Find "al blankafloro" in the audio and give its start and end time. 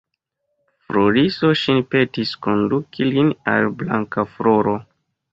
3.53-4.75